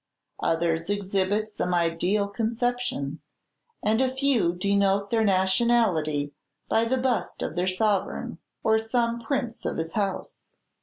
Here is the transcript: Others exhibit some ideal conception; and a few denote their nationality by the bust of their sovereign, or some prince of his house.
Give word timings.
Others 0.39 0.89
exhibit 0.89 1.47
some 1.47 1.75
ideal 1.75 2.27
conception; 2.27 3.19
and 3.83 4.01
a 4.01 4.09
few 4.15 4.55
denote 4.55 5.11
their 5.11 5.23
nationality 5.23 6.33
by 6.67 6.85
the 6.85 6.97
bust 6.97 7.43
of 7.43 7.55
their 7.55 7.67
sovereign, 7.67 8.39
or 8.63 8.79
some 8.79 9.19
prince 9.21 9.63
of 9.63 9.77
his 9.77 9.93
house. 9.93 10.53